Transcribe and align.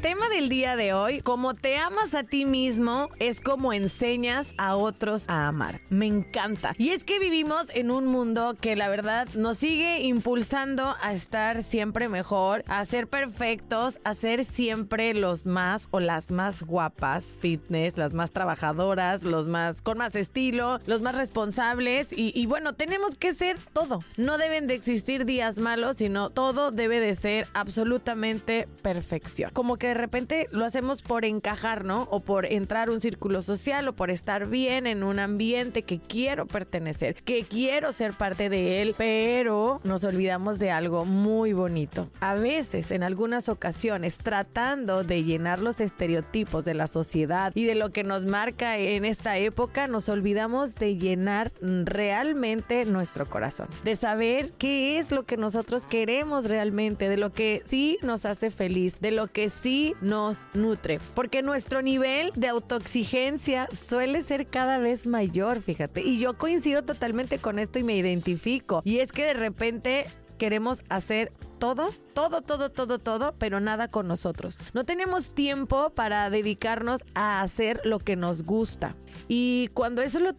Tema 0.00 0.28
del 0.28 0.48
día 0.48 0.76
de 0.76 0.92
hoy, 0.92 1.20
como 1.20 1.54
te 1.54 1.76
amas 1.78 2.14
a 2.14 2.22
ti 2.22 2.44
mismo, 2.44 3.08
es 3.18 3.40
como 3.40 3.72
enseñas 3.72 4.52
a 4.58 4.76
otros 4.76 5.24
a 5.26 5.48
amar. 5.48 5.80
Me 5.88 6.06
encanta. 6.06 6.74
Y 6.78 6.90
es 6.90 7.04
que 7.04 7.18
vivimos 7.18 7.66
en 7.74 7.90
un 7.90 8.06
mundo 8.06 8.54
que 8.60 8.76
la 8.76 8.88
verdad 8.88 9.28
nos 9.34 9.58
sigue 9.58 10.02
impulsando 10.02 10.94
a 11.00 11.12
estar 11.12 11.62
siempre 11.62 12.08
mejor, 12.08 12.64
a 12.68 12.84
ser 12.84 13.08
perfectos, 13.08 13.98
a 14.04 14.14
ser 14.14 14.44
siempre 14.44 15.14
los 15.14 15.46
más 15.46 15.88
o 15.90 16.00
las 16.00 16.30
más 16.30 16.62
guapas, 16.62 17.34
fitness, 17.40 17.96
las 17.96 18.12
más 18.12 18.32
trabajadoras, 18.32 19.22
los 19.22 19.48
más 19.48 19.80
con 19.82 19.98
más 19.98 20.14
estilo, 20.14 20.80
los 20.86 21.02
más 21.02 21.16
responsables 21.16 22.12
y, 22.12 22.32
y 22.34 22.46
bueno, 22.46 22.74
tenemos 22.74 23.14
que 23.16 23.32
ser 23.32 23.56
todo. 23.72 24.00
No 24.16 24.38
deben 24.38 24.66
de 24.66 24.74
existir 24.74 25.24
días 25.24 25.58
malos, 25.58 25.96
sino 25.96 26.30
todo 26.30 26.70
debe 26.70 27.00
de 27.00 27.14
ser 27.14 27.48
absolutamente 27.54 28.68
perfección 28.82 29.50
como 29.52 29.76
que 29.76 29.85
de 29.86 29.94
repente 29.94 30.48
lo 30.50 30.64
hacemos 30.64 31.02
por 31.02 31.24
encajar, 31.24 31.84
¿no? 31.84 32.08
O 32.10 32.20
por 32.20 32.46
entrar 32.46 32.88
a 32.88 32.92
un 32.92 33.00
círculo 33.00 33.42
social 33.42 33.88
o 33.88 33.94
por 33.94 34.10
estar 34.10 34.46
bien 34.46 34.86
en 34.86 35.02
un 35.02 35.18
ambiente 35.18 35.82
que 35.82 35.98
quiero 35.98 36.46
pertenecer, 36.46 37.14
que 37.22 37.44
quiero 37.44 37.92
ser 37.92 38.12
parte 38.12 38.48
de 38.48 38.82
él, 38.82 38.94
pero 38.96 39.80
nos 39.84 40.04
olvidamos 40.04 40.58
de 40.58 40.70
algo 40.70 41.04
muy 41.04 41.52
bonito. 41.52 42.08
A 42.20 42.34
veces, 42.34 42.90
en 42.90 43.02
algunas 43.02 43.48
ocasiones, 43.48 44.18
tratando 44.18 45.04
de 45.04 45.24
llenar 45.24 45.60
los 45.60 45.80
estereotipos 45.80 46.64
de 46.64 46.74
la 46.74 46.86
sociedad 46.86 47.52
y 47.54 47.64
de 47.64 47.74
lo 47.74 47.90
que 47.90 48.04
nos 48.04 48.24
marca 48.24 48.78
en 48.78 49.04
esta 49.04 49.38
época, 49.38 49.86
nos 49.86 50.08
olvidamos 50.08 50.74
de 50.74 50.96
llenar 50.96 51.52
realmente 51.60 52.84
nuestro 52.84 53.26
corazón, 53.26 53.68
de 53.84 53.96
saber 53.96 54.52
qué 54.58 54.98
es 54.98 55.10
lo 55.10 55.24
que 55.24 55.36
nosotros 55.36 55.86
queremos 55.86 56.46
realmente, 56.46 57.08
de 57.08 57.16
lo 57.16 57.32
que 57.32 57.62
sí 57.64 57.98
nos 58.02 58.24
hace 58.24 58.50
feliz, 58.50 59.00
de 59.00 59.10
lo 59.10 59.26
que 59.26 59.50
sí 59.50 59.75
nos 60.00 60.48
nutre. 60.54 61.00
Porque 61.14 61.42
nuestro 61.42 61.82
nivel 61.82 62.30
de 62.34 62.48
autoexigencia 62.48 63.68
suele 63.88 64.22
ser 64.22 64.46
cada 64.46 64.78
vez 64.78 65.06
mayor, 65.06 65.62
fíjate. 65.62 66.02
Y 66.02 66.18
yo 66.18 66.36
coincido 66.36 66.82
totalmente 66.82 67.38
con 67.38 67.58
esto 67.58 67.78
y 67.78 67.82
me 67.82 67.96
identifico. 67.96 68.82
Y 68.84 68.98
es 68.98 69.12
que 69.12 69.24
de 69.24 69.34
repente 69.34 70.06
queremos 70.38 70.82
hacer 70.88 71.32
todo, 71.58 71.90
todo, 72.14 72.42
todo, 72.42 72.70
todo, 72.70 72.98
todo, 72.98 73.34
pero 73.38 73.60
nada 73.60 73.88
con 73.88 74.08
nosotros. 74.08 74.58
No 74.72 74.84
tenemos 74.84 75.30
tiempo 75.30 75.90
para 75.90 76.30
dedicarnos 76.30 77.02
a 77.14 77.42
hacer 77.42 77.80
lo 77.84 77.98
que 77.98 78.16
nos 78.16 78.42
gusta. 78.42 78.94
Y 79.28 79.70
cuando 79.74 80.02
eso 80.02 80.20
lo, 80.20 80.32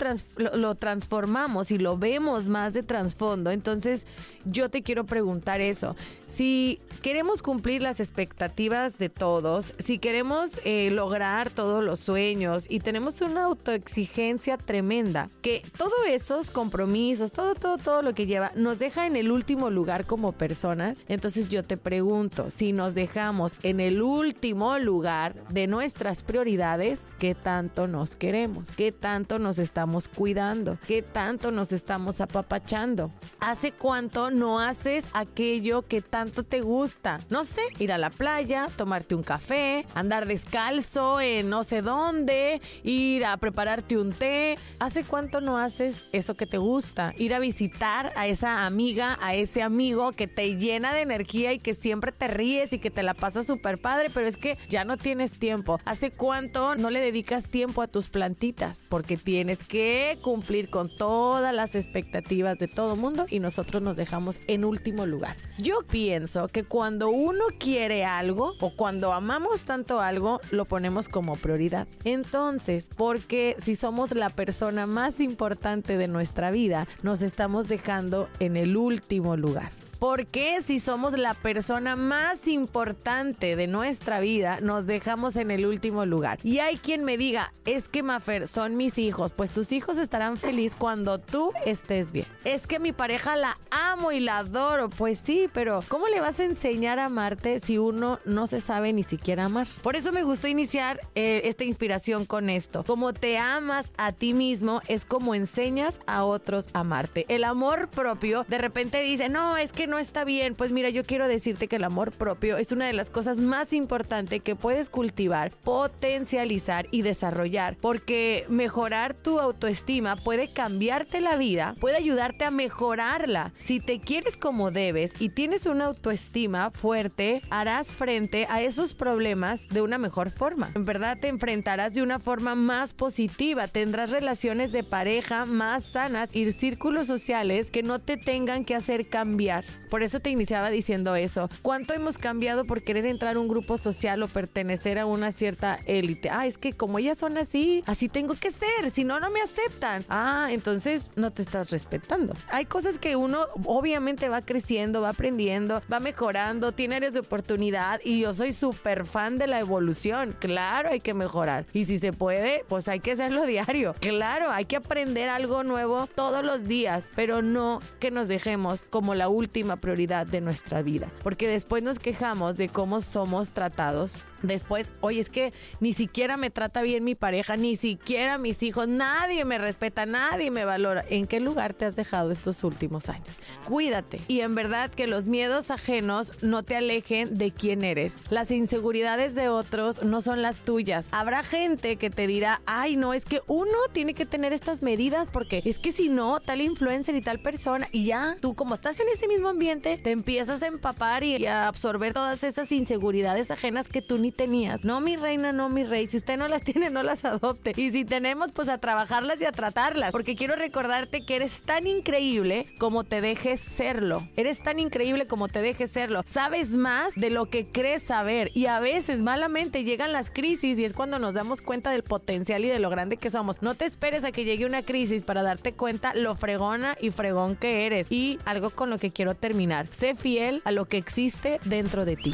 lo, 0.56 0.76
transformamos 0.76 1.72
y 1.72 1.78
lo 1.78 1.98
vemos 1.98 2.48
más 2.48 2.74
de 2.74 2.84
trasfondo, 2.84 3.52
entonces 3.52 4.08
yo 4.46 4.70
te 4.70 4.82
quiero 4.82 5.06
preguntar 5.06 5.60
eso. 5.62 5.96
Si 6.28 6.80
queremos 7.02 7.42
cumplir 7.42 7.82
las 7.82 8.00
expectativas 8.00 8.98
de 8.98 9.10
todos, 9.10 9.74
si 9.80 10.00
queremos 10.00 10.52
eh, 10.64 10.90
lograr 10.92 11.50
todos 11.50 11.84
los 11.84 12.00
sueños 12.00 12.66
y 12.70 12.80
tenemos 12.80 13.22
una 13.22 13.46
autoexigencia 13.46 14.58
tremenda, 14.58 15.30
que 15.42 15.64
todos 15.78 15.94
esos 16.08 16.52
compromisos, 16.52 17.32
todo, 17.32 17.56
todo, 17.56 17.78
todo 17.78 18.02
lo 18.02 18.14
que 18.14 18.26
lleva, 18.26 18.52
nos 18.56 18.80
deja 18.80 19.06
en 19.06 19.16
el 19.16 19.32
último 19.32 19.70
lugar 19.70 20.06
como 20.06 20.32
personas, 20.32 20.98
entonces 21.08 21.50
yo 21.50 21.64
te 21.64 21.78
pregunto, 21.78 22.50
si 22.50 22.74
nos 22.74 22.94
dejamos 22.94 23.54
en 23.64 23.80
el 23.80 24.02
último 24.02 24.78
lugar 24.78 25.36
de 25.50 25.68
nuestras 25.68 26.24
prioridades, 26.24 27.02
¿qué 27.20 27.36
tanto 27.36 27.88
nos 27.88 28.16
queremos? 28.16 28.72
¿Qué 28.72 28.92
tanto 28.92 29.40
nos 29.40 29.60
estamos 29.60 30.08
cuidando? 30.10 30.78
¿Qué 30.88 31.02
tanto 31.02 31.52
nos 31.52 31.72
estamos 31.72 32.20
apapachando? 32.22 33.12
¿Hace 33.40 33.72
cuánto 33.72 34.32
no 34.32 34.60
haces 34.60 35.06
aquello 35.14 35.84
que 35.84 36.02
tanto 36.02 36.44
te 36.44 36.62
gusta? 36.62 37.22
No 37.30 37.44
sé, 37.44 37.62
ir 37.80 37.92
a 37.92 37.98
la 37.98 38.10
playa, 38.10 38.68
tomarte 38.76 39.16
un 39.16 39.24
café, 39.24 39.86
andar 39.94 40.28
descalzo 40.28 41.22
en 41.22 41.50
no 41.50 41.64
sé 41.64 41.82
dónde, 41.82 42.62
ir 42.84 43.26
a 43.26 43.38
prepararte 43.38 43.98
un 43.98 44.12
té. 44.12 44.58
¿Hace 44.80 45.04
cuánto 45.04 45.42
no 45.42 45.58
haces 45.58 46.06
eso 46.12 46.36
que 46.36 46.46
te 46.46 46.58
gusta? 46.58 47.14
Ir 47.18 47.34
a 47.34 47.40
visitar 47.40 48.12
a 48.16 48.28
esa 48.28 48.66
amiga, 48.66 49.18
a 49.22 49.36
ese 49.36 49.62
amigo 49.62 50.12
que 50.12 50.28
te 50.28 50.56
llena 50.56 50.94
de 50.94 50.97
energía 51.02 51.54
y 51.54 51.60
que 51.60 51.74
siempre 51.74 52.12
te 52.12 52.28
ríes 52.28 52.74
y 52.74 52.80
que 52.80 52.92
te 52.92 53.04
la 53.04 53.14
pasas 53.14 53.46
súper 53.46 53.80
padre, 53.80 54.10
pero 54.14 54.28
es 54.28 54.38
que 54.38 54.58
ya 54.70 54.86
no 54.86 54.98
tienes 54.98 55.34
tiempo. 55.34 55.80
¿Hace 55.86 56.12
cuánto 56.12 56.76
no 56.76 56.90
le 56.90 57.00
dedicas 57.00 57.50
tiempo 57.50 57.82
a 57.82 57.88
tus 57.88 58.08
plantitas? 58.08 58.48
porque 58.90 59.18
tienes 59.18 59.64
que 59.64 60.20
cumplir 60.22 60.70
con 60.70 60.90
todas 60.90 61.54
las 61.54 61.76
expectativas 61.76 62.58
de 62.58 62.68
todo 62.68 62.96
mundo 62.96 63.26
y 63.30 63.40
nosotros 63.40 63.82
nos 63.82 63.96
dejamos 63.98 64.40
en 64.48 64.66
último 64.66 65.06
lugar. 65.06 65.36
Yo 65.58 65.80
pienso 65.90 66.48
que 66.48 66.64
cuando 66.64 67.10
uno 67.10 67.46
quiere 67.60 68.06
algo 68.06 68.54
o 68.60 68.76
cuando 68.76 69.14
amamos 69.14 69.64
tanto 69.64 70.02
algo, 70.02 70.40
lo 70.52 70.66
ponemos 70.66 71.10
como 71.10 71.36
prioridad. 71.36 71.88
Entonces, 72.04 72.90
porque 72.96 73.56
si 73.64 73.76
somos 73.76 74.12
la 74.12 74.30
persona 74.30 74.88
más 74.88 75.20
importante 75.20 75.98
de 75.98 76.08
nuestra 76.08 76.52
vida, 76.52 76.88
nos 77.04 77.22
estamos 77.22 77.68
dejando 77.68 78.30
en 78.40 78.58
el 78.58 78.78
último 78.78 79.36
lugar. 79.36 79.72
¿Por 80.00 80.28
qué 80.28 80.62
si 80.62 80.80
somos 80.80 81.18
la 81.18 81.34
persona 81.34 81.96
más 81.96 82.48
importante 82.48 83.56
de 83.56 83.66
nuestra 83.66 84.20
vida 84.20 84.60
nos 84.62 84.86
dejamos 84.86 85.36
en 85.38 85.50
el 85.50 85.66
último 85.66 86.06
lugar? 86.06 86.38
Y 86.44 86.60
hay 86.60 86.78
quien 86.78 87.04
me 87.04 87.18
diga, 87.18 87.52
es 87.66 87.88
que 87.88 88.04
Mafer, 88.04 88.48
son 88.48 88.78
mis 88.78 89.00
hijos. 89.00 89.32
Pues 89.32 89.50
tus 89.50 89.72
hijos 89.72 89.98
estarán 89.98 90.38
felices 90.38 90.78
cuando 90.78 91.18
tú 91.18 91.52
estés 91.66 92.12
bien. 92.12 92.28
Es 92.44 92.68
que 92.68 92.80
mi 92.80 92.92
pareja 92.92 93.36
la 93.36 93.58
amo 93.72 94.12
y 94.12 94.20
la 94.20 94.40
adoro. 94.40 94.90
Pues 94.90 95.18
sí, 95.18 95.50
pero 95.52 95.84
¿cómo 95.88 96.08
le 96.08 96.20
vas 96.20 96.40
a 96.40 96.44
enseñar 96.44 97.00
a 97.00 97.06
amarte 97.06 97.60
si 97.60 97.80
uno 97.80 98.20
no 98.24 98.46
se 98.46 98.62
sabe 98.62 98.94
ni 98.94 99.04
siquiera 99.04 99.46
amar? 99.46 99.68
Por 99.82 99.96
eso 99.96 100.12
me 100.12 100.22
gustó 100.22 100.48
iniciar 100.48 101.00
eh, 101.16 101.42
esta 101.46 101.64
inspiración 101.64 102.26
con 102.26 102.52
esto. 102.52 102.84
Como 102.84 103.14
te 103.14 103.40
amas 103.40 103.92
a 103.98 104.12
ti 104.12 104.34
mismo 104.34 104.82
es 104.88 105.06
como 105.06 105.34
enseñas 105.34 106.00
a 106.06 106.24
otros 106.24 106.68
a 106.74 106.82
amarte. 106.82 107.26
El 107.30 107.44
amor 107.44 107.90
propio 107.90 108.46
de 108.48 108.60
repente 108.60 109.02
dice, 109.02 109.28
no, 109.28 109.58
es 109.58 109.74
que 109.74 109.87
no 109.88 110.00
está 110.00 110.24
bien, 110.24 110.56
pues 110.56 110.72
mira, 110.72 110.90
yo 110.90 111.04
quiero 111.04 111.28
decirte 111.28 111.68
que 111.68 111.78
el 111.78 111.84
amor 111.84 112.12
propio 112.12 112.58
es 112.58 112.72
una 112.72 112.86
de 112.86 112.94
las 112.94 113.10
cosas 113.10 113.38
más 113.38 113.74
importantes 113.74 114.42
que 114.42 114.56
puedes 114.56 114.90
cultivar, 114.90 115.52
potencializar 115.64 116.88
y 116.92 117.02
desarrollar, 117.02 117.78
porque 117.82 118.46
mejorar 118.50 119.14
tu 119.14 119.40
autoestima 119.40 120.16
puede 120.16 120.52
cambiarte 120.52 121.22
la 121.22 121.38
vida, 121.38 121.76
puede 121.80 121.98
ayudarte 121.98 122.46
a 122.46 122.52
mejorarla. 122.52 123.54
Si 123.60 123.80
te 123.80 124.00
quieres 124.00 124.38
como 124.38 124.72
debes 124.72 125.14
y 125.20 125.30
tienes 125.30 125.66
una 125.66 125.86
autoestima 125.86 126.72
fuerte, 126.72 127.42
harás 127.50 127.88
frente 127.88 128.48
a 128.50 128.62
esos 128.62 128.94
problemas 128.94 129.68
de 129.70 129.82
una 129.82 129.98
mejor 129.98 130.32
forma. 130.32 130.72
En 130.76 130.86
verdad 130.86 131.18
te 131.20 131.28
enfrentarás 131.28 131.94
de 131.94 132.02
una 132.02 132.20
forma 132.20 132.56
más 132.56 132.94
positiva, 132.94 133.68
tendrás 133.68 134.12
relaciones 134.12 134.72
de 134.72 134.84
pareja 134.84 135.46
más 135.46 135.86
sanas 135.86 136.30
y 136.34 136.52
círculos 136.52 137.08
sociales 137.08 137.72
que 137.72 137.84
no 137.84 138.00
te 138.00 138.18
tengan 138.18 138.66
que 138.66 138.76
hacer 138.76 139.10
cambiar. 139.10 139.66
Por 139.90 140.04
eso 140.04 140.20
te 140.20 140.30
iniciaba 140.30 140.70
diciendo 140.70 141.16
eso. 141.16 141.50
¿Cuánto 141.62 141.94
hemos 141.94 142.18
cambiado 142.18 142.66
por 142.66 142.84
querer 142.84 143.06
entrar 143.06 143.36
a 143.36 143.40
un 143.40 143.48
grupo 143.48 143.78
social 143.78 144.22
o 144.24 144.28
pertenecer 144.28 145.00
a 145.00 145.06
una 145.06 145.32
cierta 145.32 145.80
élite? 145.86 146.30
Ah, 146.30 146.46
es 146.46 146.58
que 146.58 146.74
como 146.74 147.00
ellas 147.00 147.18
son 147.18 147.38
así, 147.38 147.84
así 147.88 148.10
tengo 148.10 148.36
que 148.36 148.52
ser, 148.52 148.90
si 148.92 149.04
no, 149.04 149.20
no 149.20 149.30
me 149.30 149.42
aceptan. 149.42 150.06
Ah, 150.10 150.50
entonces 150.52 151.10
no 151.16 151.32
te 151.32 151.42
estás 151.42 151.70
respetando. 151.70 152.34
Hay 152.50 152.66
cosas 152.66 153.00
que 153.00 153.16
uno 153.16 153.46
obviamente 153.66 154.30
va 154.30 154.42
creciendo, 154.42 155.02
va 155.02 155.10
aprendiendo, 155.10 155.82
va 155.92 156.00
mejorando, 156.00 156.72
tiene 156.72 156.96
áreas 156.96 157.14
de 157.14 157.20
oportunidad 157.20 158.02
y 158.04 158.22
yo 158.22 158.34
soy 158.34 158.54
súper 158.54 159.06
fan 159.06 159.38
de 159.38 159.48
la 159.48 159.60
evolución. 159.60 160.36
Claro, 160.40 160.90
hay 160.90 161.00
que 161.00 161.14
mejorar. 161.14 161.66
Y 161.74 161.86
si 161.86 161.98
se 161.98 162.14
puede, 162.14 162.66
pues 162.68 162.88
hay 162.88 163.00
que 163.00 163.14
hacerlo 163.14 163.46
diario. 163.46 163.94
Claro, 164.00 164.52
hay 164.52 164.66
que 164.66 164.76
aprender 164.76 165.30
algo 165.30 165.64
nuevo 165.64 166.08
todos 166.08 166.46
los 166.46 166.68
días, 166.68 167.10
pero 167.16 167.42
no 167.42 167.80
que 168.00 168.12
nos 168.12 168.28
dejemos 168.28 168.82
como 168.90 169.16
la 169.16 169.30
última 169.30 169.67
prioridad 169.76 170.26
de 170.26 170.42
nuestra 170.42 170.82
vida. 170.82 171.12
Porque 171.24 171.48
después 171.48 171.84
nos 171.84 172.00
quejamos 172.00 172.58
de 172.58 172.70
cómo 172.70 173.02
somos 173.02 173.52
tratados 173.52 174.18
Después, 174.42 174.92
oye, 175.02 175.20
es 175.20 175.30
que 175.30 175.52
ni 175.80 175.94
siquiera 175.94 176.38
me 176.38 176.50
trata 176.50 176.82
bien 176.82 177.04
mi 177.04 177.16
pareja, 177.16 177.58
ni 177.58 177.76
siquiera 177.76 178.38
mis 178.38 178.62
hijos, 178.64 178.88
nadie 178.88 179.46
me 179.46 179.58
respeta, 179.58 180.06
nadie 180.06 180.52
me 180.52 180.66
valora. 180.66 181.04
¿En 181.10 181.28
qué 181.28 181.40
lugar 181.40 181.74
te 181.74 181.86
has 181.86 181.96
dejado 181.96 182.32
estos 182.32 182.64
últimos 182.64 183.10
años? 183.10 183.36
Cuídate. 183.66 184.20
Y 184.28 184.42
en 184.42 184.56
verdad 184.56 184.92
que 184.92 185.08
los 185.08 185.26
miedos 185.26 185.72
ajenos 185.72 186.32
no 186.42 186.64
te 186.64 186.76
alejen 186.76 187.36
de 187.36 187.52
quién 187.52 187.84
eres. 187.84 188.18
Las 188.30 188.52
inseguridades 188.52 189.36
de 189.36 189.50
otros 189.50 190.04
no 190.04 190.22
son 190.22 190.42
las 190.42 190.62
tuyas. 190.62 191.08
Habrá 191.12 191.44
gente 191.44 191.98
que 191.98 192.10
te 192.10 192.28
dirá, 192.28 192.62
ay, 192.66 192.96
no, 192.96 193.14
es 193.14 193.26
que 193.26 193.42
uno 193.48 193.78
tiene 193.92 194.14
que 194.14 194.26
tener 194.26 194.54
estas 194.54 194.82
medidas 194.84 195.30
porque 195.32 195.62
es 195.66 195.80
que 195.80 195.92
si 195.92 196.10
no, 196.10 196.40
tal 196.40 196.62
influencer 196.62 197.16
y 197.16 197.22
tal 197.22 197.40
persona, 197.40 197.88
y 197.92 198.06
ya 198.06 198.38
tú 198.40 198.56
como 198.56 198.76
estás 198.76 199.00
en 199.00 199.08
este 199.10 199.28
mismo 199.28 199.50
ambiente, 199.50 199.98
te 199.98 200.12
empiezas 200.12 200.62
a 200.64 200.68
empapar 200.68 201.24
y 201.24 201.46
a 201.46 201.68
absorber 201.68 202.14
todas 202.14 202.44
esas 202.44 202.72
inseguridades 202.72 203.52
ajenas 203.52 203.88
que 203.88 204.02
tú 204.02 204.18
ni 204.18 204.27
tenías. 204.32 204.84
No, 204.84 205.02
mi 205.02 205.16
reina, 205.16 205.52
no, 205.52 205.70
mi 205.70 205.84
rey. 205.84 206.08
Si 206.08 206.18
usted 206.18 206.38
no 206.38 206.48
las 206.48 206.64
tiene, 206.68 206.90
no 206.90 207.04
las 207.04 207.26
adopte. 207.26 207.74
Y 207.76 207.92
si 207.92 208.06
tenemos, 208.06 208.52
pues 208.52 208.70
a 208.70 208.78
trabajarlas 208.78 209.42
y 209.42 209.46
a 209.46 209.52
tratarlas. 209.52 210.12
Porque 210.12 210.36
quiero 210.36 210.56
recordarte 210.56 211.26
que 211.26 211.36
eres 211.36 211.62
tan 211.62 211.88
increíble 211.88 212.68
como 212.80 213.04
te 213.04 213.22
dejes 213.22 213.60
serlo. 213.60 214.28
Eres 214.36 214.62
tan 214.62 214.80
increíble 214.80 215.28
como 215.28 215.48
te 215.48 215.62
dejes 215.62 215.92
serlo. 215.92 216.22
Sabes 216.26 216.72
más 216.72 217.16
de 217.16 217.30
lo 217.30 217.48
que 217.48 217.68
crees 217.68 218.04
saber. 218.04 218.52
Y 218.54 218.68
a 218.68 218.80
veces, 218.80 219.20
malamente, 219.20 219.84
llegan 219.84 220.12
las 220.12 220.30
crisis 220.30 220.80
y 220.80 220.86
es 220.86 220.94
cuando 220.94 221.20
nos 221.20 221.34
damos 221.34 221.62
cuenta 221.62 221.92
del 221.92 222.04
potencial 222.04 222.66
y 222.66 222.70
de 222.70 222.80
lo 222.80 222.90
grande 222.90 223.18
que 223.18 223.30
somos. 223.30 223.62
No 223.62 223.76
te 223.76 223.86
esperes 223.86 224.24
a 224.24 224.32
que 224.32 224.46
llegue 224.46 224.66
una 224.66 224.84
crisis 224.84 225.24
para 225.24 225.44
darte 225.44 225.74
cuenta 225.74 226.14
lo 226.14 226.36
fregona 226.36 226.98
y 227.00 227.12
fregón 227.12 227.56
que 227.56 227.86
eres. 227.86 228.08
Y 228.10 228.40
algo 228.46 228.70
con 228.70 228.90
lo 228.90 228.98
que 228.98 229.12
quiero 229.12 229.36
terminar. 229.36 229.88
Sé 229.92 230.16
fiel 230.16 230.62
a 230.66 230.72
lo 230.72 230.86
que 230.86 230.98
existe 230.98 231.60
dentro 231.66 232.06
de 232.06 232.16
ti. 232.16 232.34